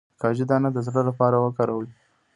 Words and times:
د 0.11 0.13
کاجو 0.21 0.45
دانه 0.49 0.69
د 0.73 0.77
زړه 0.87 1.01
لپاره 1.09 1.35
وکاروئ 1.45 1.89